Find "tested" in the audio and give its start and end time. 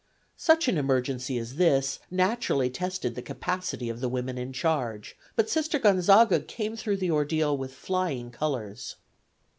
2.71-3.13